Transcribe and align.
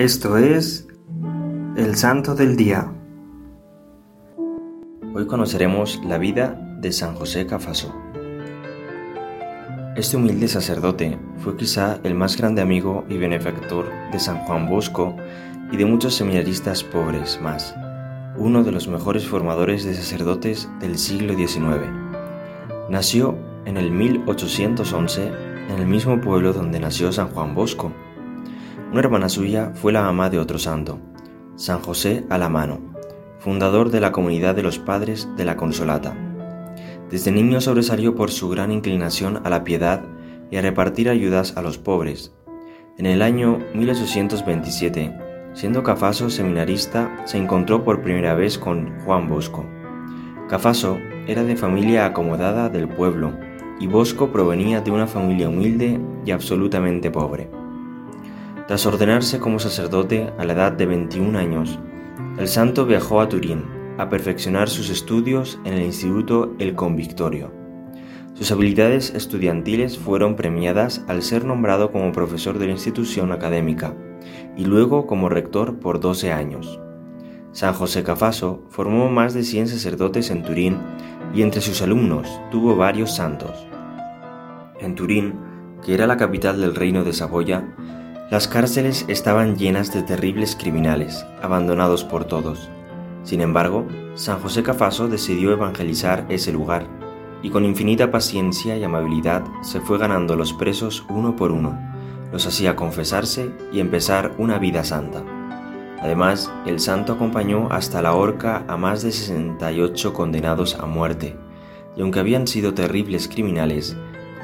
Esto 0.00 0.38
es 0.38 0.88
el 1.76 1.94
Santo 1.94 2.34
del 2.34 2.56
Día. 2.56 2.90
Hoy 5.14 5.26
conoceremos 5.26 6.00
la 6.06 6.16
vida 6.16 6.58
de 6.80 6.90
San 6.90 7.14
José 7.14 7.44
Cafaso. 7.44 7.94
Este 9.96 10.16
humilde 10.16 10.48
sacerdote 10.48 11.18
fue 11.40 11.54
quizá 11.58 12.00
el 12.02 12.14
más 12.14 12.38
grande 12.38 12.62
amigo 12.62 13.04
y 13.10 13.18
benefactor 13.18 13.90
de 14.10 14.18
San 14.18 14.38
Juan 14.46 14.70
Bosco 14.70 15.16
y 15.70 15.76
de 15.76 15.84
muchos 15.84 16.14
seminaristas 16.14 16.82
pobres 16.82 17.38
más, 17.42 17.74
uno 18.38 18.64
de 18.64 18.72
los 18.72 18.88
mejores 18.88 19.26
formadores 19.26 19.84
de 19.84 19.92
sacerdotes 19.92 20.66
del 20.80 20.96
siglo 20.96 21.34
XIX. 21.34 21.90
Nació 22.88 23.36
en 23.66 23.76
el 23.76 23.90
1811 23.90 25.26
en 25.68 25.78
el 25.78 25.86
mismo 25.86 26.18
pueblo 26.22 26.54
donde 26.54 26.80
nació 26.80 27.12
San 27.12 27.28
Juan 27.28 27.54
Bosco, 27.54 27.92
una 28.90 29.00
hermana 29.00 29.28
suya 29.28 29.70
fue 29.74 29.92
la 29.92 30.02
mamá 30.02 30.30
de 30.30 30.40
otro 30.40 30.58
santo, 30.58 30.98
San 31.54 31.80
José 31.80 32.24
Alamano, 32.28 32.80
fundador 33.38 33.90
de 33.90 34.00
la 34.00 34.10
comunidad 34.10 34.56
de 34.56 34.64
los 34.64 34.80
padres 34.80 35.28
de 35.36 35.44
la 35.44 35.56
Consolata. 35.56 36.16
Desde 37.08 37.30
niño 37.30 37.60
sobresalió 37.60 38.16
por 38.16 38.32
su 38.32 38.48
gran 38.48 38.72
inclinación 38.72 39.42
a 39.44 39.50
la 39.50 39.62
piedad 39.62 40.02
y 40.50 40.56
a 40.56 40.62
repartir 40.62 41.08
ayudas 41.08 41.56
a 41.56 41.62
los 41.62 41.78
pobres. 41.78 42.32
En 42.98 43.06
el 43.06 43.22
año 43.22 43.60
1827, 43.74 45.16
siendo 45.54 45.84
Cafaso 45.84 46.28
seminarista, 46.28 47.22
se 47.26 47.38
encontró 47.38 47.84
por 47.84 48.02
primera 48.02 48.34
vez 48.34 48.58
con 48.58 48.98
Juan 49.04 49.28
Bosco. 49.28 49.64
Cafaso 50.48 50.98
era 51.28 51.44
de 51.44 51.56
familia 51.56 52.06
acomodada 52.06 52.68
del 52.68 52.88
pueblo 52.88 53.38
y 53.78 53.86
Bosco 53.86 54.32
provenía 54.32 54.80
de 54.80 54.90
una 54.90 55.06
familia 55.06 55.48
humilde 55.48 56.00
y 56.26 56.32
absolutamente 56.32 57.12
pobre. 57.12 57.59
Tras 58.70 58.86
ordenarse 58.86 59.40
como 59.40 59.58
sacerdote 59.58 60.32
a 60.38 60.44
la 60.44 60.52
edad 60.52 60.70
de 60.70 60.86
21 60.86 61.36
años, 61.36 61.80
el 62.38 62.46
santo 62.46 62.86
viajó 62.86 63.20
a 63.20 63.28
Turín 63.28 63.64
a 63.98 64.08
perfeccionar 64.08 64.68
sus 64.68 64.90
estudios 64.90 65.58
en 65.64 65.72
el 65.72 65.82
Instituto 65.82 66.54
El 66.60 66.76
Convictorio. 66.76 67.52
Sus 68.34 68.52
habilidades 68.52 69.12
estudiantiles 69.12 69.98
fueron 69.98 70.36
premiadas 70.36 71.04
al 71.08 71.22
ser 71.22 71.44
nombrado 71.44 71.90
como 71.90 72.12
profesor 72.12 72.60
de 72.60 72.66
la 72.66 72.72
institución 72.74 73.32
académica 73.32 73.92
y 74.56 74.66
luego 74.66 75.08
como 75.08 75.28
rector 75.28 75.80
por 75.80 75.98
12 75.98 76.30
años. 76.30 76.78
San 77.50 77.74
José 77.74 78.04
Cafaso 78.04 78.62
formó 78.68 79.10
más 79.10 79.34
de 79.34 79.42
100 79.42 79.66
sacerdotes 79.66 80.30
en 80.30 80.44
Turín 80.44 80.78
y 81.34 81.42
entre 81.42 81.60
sus 81.60 81.82
alumnos 81.82 82.28
tuvo 82.52 82.76
varios 82.76 83.16
santos. 83.16 83.66
En 84.78 84.94
Turín, 84.94 85.34
que 85.84 85.92
era 85.92 86.06
la 86.06 86.16
capital 86.16 86.60
del 86.60 86.76
reino 86.76 87.02
de 87.02 87.12
Saboya, 87.12 87.64
las 88.30 88.46
cárceles 88.46 89.04
estaban 89.08 89.56
llenas 89.56 89.92
de 89.92 90.04
terribles 90.04 90.54
criminales, 90.54 91.26
abandonados 91.42 92.04
por 92.04 92.24
todos. 92.24 92.70
Sin 93.24 93.40
embargo, 93.40 93.88
San 94.14 94.38
José 94.38 94.62
Cafaso 94.62 95.08
decidió 95.08 95.52
evangelizar 95.52 96.26
ese 96.28 96.52
lugar 96.52 96.86
y 97.42 97.50
con 97.50 97.64
infinita 97.64 98.12
paciencia 98.12 98.76
y 98.76 98.84
amabilidad 98.84 99.42
se 99.62 99.80
fue 99.80 99.98
ganando 99.98 100.36
los 100.36 100.52
presos 100.52 101.04
uno 101.08 101.34
por 101.34 101.50
uno, 101.50 101.76
los 102.30 102.46
hacía 102.46 102.76
confesarse 102.76 103.50
y 103.72 103.80
empezar 103.80 104.32
una 104.38 104.58
vida 104.58 104.84
santa. 104.84 105.24
Además, 106.00 106.52
el 106.66 106.78
santo 106.78 107.14
acompañó 107.14 107.66
hasta 107.72 108.00
la 108.00 108.14
horca 108.14 108.64
a 108.68 108.76
más 108.76 109.02
de 109.02 109.10
68 109.10 110.12
condenados 110.12 110.76
a 110.76 110.86
muerte, 110.86 111.36
y 111.96 112.02
aunque 112.02 112.20
habían 112.20 112.46
sido 112.46 112.74
terribles 112.74 113.26
criminales, 113.26 113.96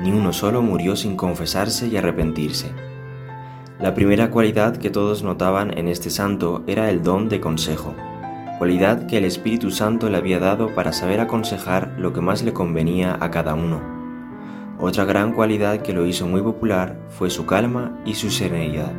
ni 0.02 0.10
uno 0.10 0.32
solo 0.32 0.60
murió 0.60 0.96
sin 0.96 1.16
confesarse 1.16 1.86
y 1.86 1.96
arrepentirse. 1.96 2.72
La 3.78 3.92
primera 3.92 4.30
cualidad 4.30 4.78
que 4.78 4.88
todos 4.88 5.22
notaban 5.22 5.76
en 5.76 5.88
este 5.88 6.08
santo 6.08 6.64
era 6.66 6.88
el 6.88 7.02
don 7.02 7.28
de 7.28 7.40
consejo, 7.40 7.94
cualidad 8.56 9.06
que 9.06 9.18
el 9.18 9.26
Espíritu 9.26 9.70
Santo 9.70 10.08
le 10.08 10.16
había 10.16 10.38
dado 10.38 10.74
para 10.74 10.94
saber 10.94 11.20
aconsejar 11.20 11.94
lo 11.98 12.14
que 12.14 12.22
más 12.22 12.42
le 12.42 12.54
convenía 12.54 13.18
a 13.20 13.30
cada 13.30 13.54
uno. 13.54 13.82
Otra 14.78 15.04
gran 15.04 15.34
cualidad 15.34 15.82
que 15.82 15.92
lo 15.92 16.06
hizo 16.06 16.26
muy 16.26 16.40
popular 16.40 16.98
fue 17.10 17.28
su 17.28 17.44
calma 17.44 18.00
y 18.06 18.14
su 18.14 18.30
serenidad. 18.30 18.92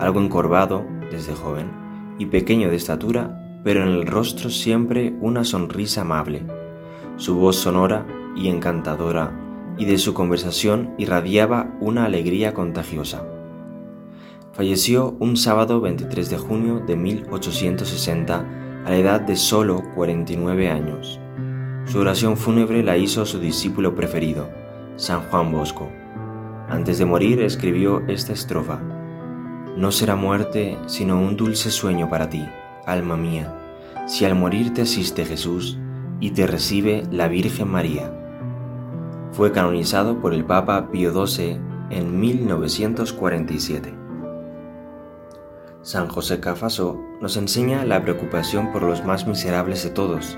Algo 0.00 0.20
encorvado 0.20 0.84
desde 1.12 1.34
joven 1.34 1.70
y 2.18 2.26
pequeño 2.26 2.70
de 2.70 2.76
estatura, 2.76 3.40
pero 3.62 3.82
en 3.82 3.88
el 3.88 4.06
rostro 4.08 4.50
siempre 4.50 5.14
una 5.20 5.44
sonrisa 5.44 6.00
amable. 6.00 6.42
Su 7.18 7.36
voz 7.36 7.54
sonora 7.54 8.04
y 8.34 8.48
encantadora 8.48 9.30
y 9.78 9.84
de 9.84 9.98
su 9.98 10.12
conversación 10.12 10.92
irradiaba 10.98 11.70
una 11.80 12.04
alegría 12.04 12.52
contagiosa. 12.52 13.22
Falleció 14.56 15.14
un 15.20 15.36
sábado 15.36 15.82
23 15.82 16.30
de 16.30 16.38
junio 16.38 16.80
de 16.80 16.96
1860 16.96 18.46
a 18.86 18.88
la 18.88 18.96
edad 18.96 19.20
de 19.20 19.36
solo 19.36 19.82
49 19.94 20.70
años. 20.70 21.20
Su 21.84 21.98
oración 21.98 22.38
fúnebre 22.38 22.82
la 22.82 22.96
hizo 22.96 23.26
su 23.26 23.38
discípulo 23.38 23.94
preferido, 23.94 24.48
San 24.96 25.20
Juan 25.28 25.52
Bosco. 25.52 25.90
Antes 26.70 26.96
de 26.96 27.04
morir 27.04 27.42
escribió 27.42 28.00
esta 28.08 28.32
estrofa. 28.32 28.80
No 29.76 29.92
será 29.92 30.16
muerte 30.16 30.78
sino 30.86 31.20
un 31.20 31.36
dulce 31.36 31.70
sueño 31.70 32.08
para 32.08 32.30
ti, 32.30 32.42
alma 32.86 33.18
mía, 33.18 33.54
si 34.06 34.24
al 34.24 34.36
morir 34.36 34.72
te 34.72 34.80
asiste 34.80 35.26
Jesús 35.26 35.76
y 36.18 36.30
te 36.30 36.46
recibe 36.46 37.02
la 37.10 37.28
Virgen 37.28 37.68
María. 37.68 38.10
Fue 39.32 39.52
canonizado 39.52 40.18
por 40.18 40.32
el 40.32 40.46
Papa 40.46 40.90
Pío 40.90 41.12
XII 41.26 41.58
en 41.90 42.18
1947. 42.18 44.05
San 45.86 46.08
José 46.08 46.40
Cafaso 46.40 47.00
nos 47.20 47.36
enseña 47.36 47.84
la 47.84 48.02
preocupación 48.02 48.72
por 48.72 48.82
los 48.82 49.04
más 49.04 49.28
miserables 49.28 49.84
de 49.84 49.90
todos, 49.90 50.36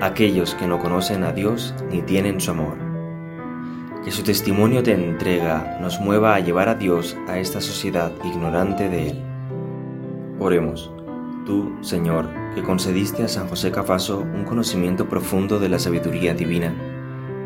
aquellos 0.00 0.54
que 0.54 0.68
no 0.68 0.78
conocen 0.78 1.24
a 1.24 1.32
Dios 1.32 1.74
ni 1.90 2.00
tienen 2.00 2.40
su 2.40 2.52
amor. 2.52 2.76
Que 4.04 4.12
su 4.12 4.22
testimonio 4.22 4.84
de 4.84 4.92
entrega 4.92 5.78
nos 5.80 5.98
mueva 5.98 6.36
a 6.36 6.38
llevar 6.38 6.68
a 6.68 6.76
Dios 6.76 7.16
a 7.26 7.40
esta 7.40 7.60
sociedad 7.60 8.12
ignorante 8.22 8.88
de 8.88 9.08
Él. 9.08 9.22
Oremos. 10.38 10.92
Tú, 11.44 11.72
Señor, 11.80 12.28
que 12.54 12.62
concediste 12.62 13.24
a 13.24 13.28
San 13.28 13.48
José 13.48 13.72
Cafaso 13.72 14.20
un 14.20 14.44
conocimiento 14.44 15.08
profundo 15.08 15.58
de 15.58 15.70
la 15.70 15.80
sabiduría 15.80 16.34
divina, 16.34 16.72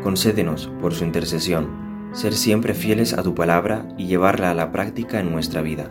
concédenos, 0.03 0.69
por 0.79 0.93
su 0.93 1.03
intercesión, 1.03 2.11
ser 2.11 2.35
siempre 2.35 2.75
fieles 2.75 3.13
a 3.13 3.23
tu 3.23 3.33
palabra 3.33 3.87
y 3.97 4.05
llevarla 4.05 4.51
a 4.51 4.53
la 4.53 4.71
práctica 4.71 5.19
en 5.19 5.31
nuestra 5.31 5.63
vida 5.63 5.89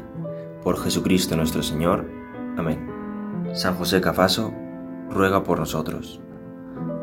por 0.63 0.79
Jesucristo 0.83 1.37
nuestro 1.37 1.63
Señor. 1.63 2.09
Amén. 2.57 2.87
San 3.55 3.75
José 3.75 4.01
Cafaso, 4.01 4.53
ruega 5.11 5.43
por 5.45 5.59
nosotros. 5.59 6.21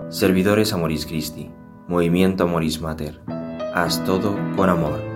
Servidores 0.09 0.73
Amoris 0.73 1.05
Christi, 1.05 1.51
Movimiento 1.88 2.43
Amoris 2.43 2.81
Mater, 2.81 3.21
haz 3.73 4.03
todo 4.05 4.35
con 4.55 4.69
amor. 4.69 5.15